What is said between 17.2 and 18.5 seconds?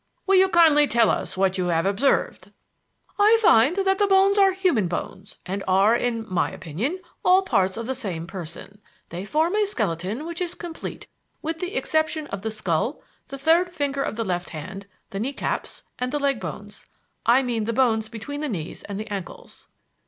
I mean the bones between the